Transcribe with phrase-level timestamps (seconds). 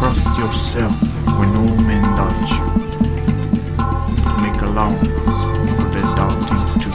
[0.00, 0.94] yourself
[1.38, 2.64] when all men doubt you.
[4.40, 5.42] Make allowance
[5.76, 6.94] for their doubting too.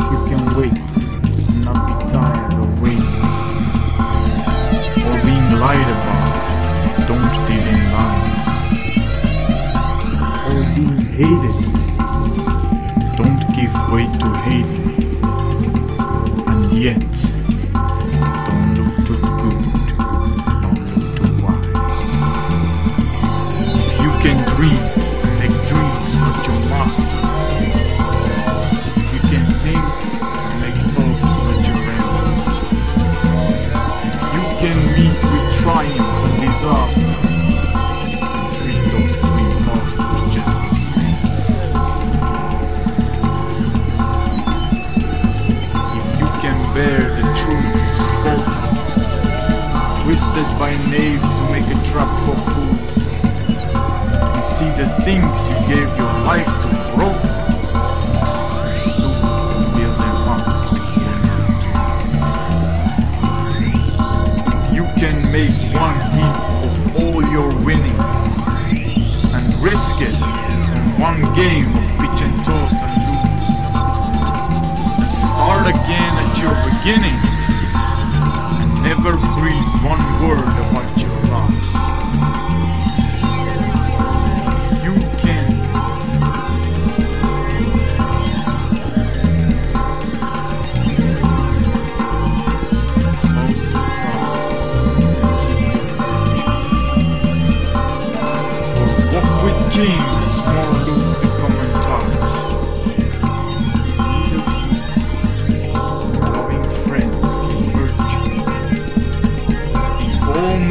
[0.00, 0.90] If you can wait
[1.38, 3.22] and not be tired of waiting,
[5.06, 6.32] or being lied about,
[7.06, 8.44] don't deal in lies.
[10.50, 11.73] Or being hated,
[24.64, 24.84] dream
[25.38, 27.34] make dreams not your masters,
[28.96, 29.84] if you can think
[30.62, 32.32] make thoughts not your enemy,
[34.08, 37.16] if you can meet with triumph and disaster,
[38.56, 41.20] treat those three masters just the same.
[46.00, 47.76] If you can bear the truth
[48.08, 48.58] spoken,
[50.04, 52.83] twisted by knaves to make a trap for fools,
[54.54, 57.18] see the things you gave your life to up
[60.78, 61.18] again
[64.54, 66.38] If you can make one heap
[66.70, 68.20] of all your winnings,
[69.34, 73.48] and risk it on one game of pitch and toss and lose,
[75.02, 77.18] and start again at your beginning
[78.60, 81.03] and never breathe one word about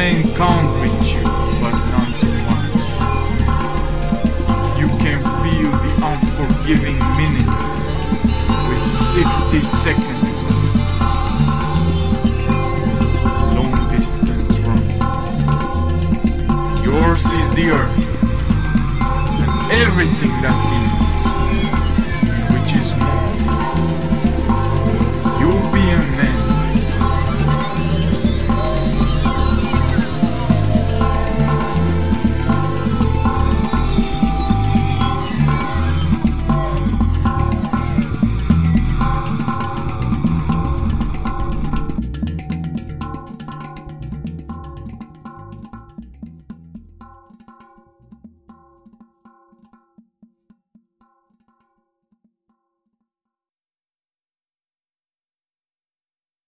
[0.00, 1.22] men count with you,
[1.60, 2.74] but not too much.
[4.80, 7.66] You can feel the unforgiving minutes
[8.66, 10.29] with 60 seconds